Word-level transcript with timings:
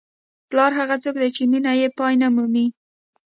پلار 0.49 0.71
هغه 0.79 0.95
څوک 1.03 1.15
دی 1.21 1.29
چې 1.35 1.43
مینه 1.51 1.71
یې 1.79 1.87
پای 1.97 2.13
نه 2.21 2.27
مومي. 2.35 2.65